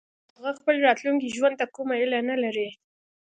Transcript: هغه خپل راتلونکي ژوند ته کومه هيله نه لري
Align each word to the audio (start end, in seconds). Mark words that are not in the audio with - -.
هغه 0.35 0.51
خپل 0.59 0.75
راتلونکي 0.87 1.33
ژوند 1.35 1.55
ته 1.59 1.65
کومه 1.75 1.93
هيله 1.99 2.19
نه 2.29 2.35
لري 2.43 2.67